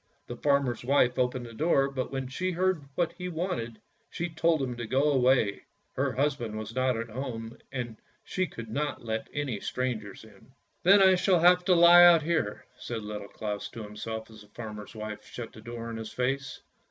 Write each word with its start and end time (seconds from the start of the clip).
The 0.25 0.35
farmer's 0.37 0.83
wife 0.83 1.19
opened 1.19 1.45
the 1.45 1.53
door, 1.53 1.87
but 1.87 2.11
when 2.11 2.27
she 2.27 2.49
heard 2.53 2.85
what 2.95 3.13
he 3.19 3.29
wanted, 3.29 3.79
she 4.09 4.29
told 4.29 4.59
him 4.59 4.75
to 4.77 4.87
go 4.87 5.11
away; 5.11 5.61
her 5.93 6.13
husband 6.13 6.57
was 6.57 6.73
not 6.73 6.97
at 6.97 7.09
home, 7.11 7.55
and 7.71 7.97
she 8.23 8.47
could 8.47 8.69
not 8.71 9.05
let 9.05 9.27
any 9.31 9.59
strangers 9.59 10.23
in." 10.23 10.53
Then 10.81 11.03
I 11.03 11.13
shall 11.13 11.41
have 11.41 11.63
to 11.65 11.75
lie 11.75 12.03
out 12.03 12.23
here," 12.23 12.65
said 12.79 13.03
Little 13.03 13.27
Claus 13.27 13.69
to 13.69 13.83
himself 13.83 14.31
as 14.31 14.41
the 14.41 14.47
farmer's 14.47 14.95
wife 14.95 15.23
shut 15.27 15.53
the 15.53 15.61
door 15.61 15.91
in 15.91 15.97
his 15.97 16.11
face. 16.11 16.61